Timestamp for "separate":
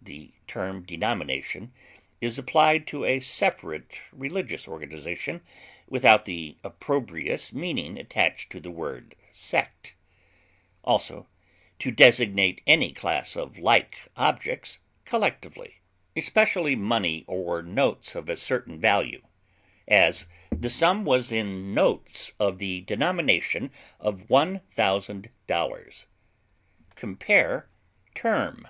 3.20-4.00